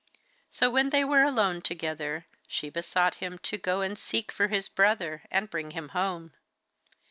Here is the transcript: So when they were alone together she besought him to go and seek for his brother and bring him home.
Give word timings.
So 0.49 0.71
when 0.71 0.89
they 0.89 1.03
were 1.05 1.21
alone 1.21 1.61
together 1.61 2.25
she 2.47 2.71
besought 2.71 3.17
him 3.21 3.37
to 3.37 3.55
go 3.59 3.81
and 3.81 3.95
seek 3.95 4.31
for 4.31 4.47
his 4.47 4.67
brother 4.67 5.21
and 5.29 5.47
bring 5.47 5.73
him 5.77 5.89
home. 5.89 6.33